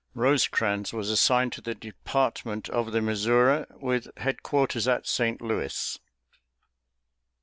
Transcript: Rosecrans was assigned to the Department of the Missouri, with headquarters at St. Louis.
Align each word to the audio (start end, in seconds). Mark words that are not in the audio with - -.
Rosecrans 0.15 0.93
was 0.93 1.11
assigned 1.11 1.53
to 1.53 1.61
the 1.61 1.75
Department 1.75 2.67
of 2.69 2.91
the 2.91 3.03
Missouri, 3.03 3.67
with 3.79 4.07
headquarters 4.17 4.87
at 4.87 5.05
St. 5.05 5.39
Louis. 5.43 5.99